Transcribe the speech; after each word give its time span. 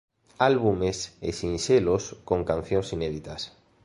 Álbums 0.49 0.99
e 1.27 1.29
sinxelos 1.39 2.03
con 2.27 2.39
cancións 2.51 2.87
inéditas 2.97 3.41